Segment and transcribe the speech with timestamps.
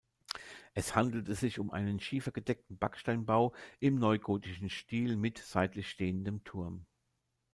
[0.73, 6.87] Es handelte sich um einen schiefergedeckten Backsteinbau im neugotischen Stil mit seitlich stehendem Turm.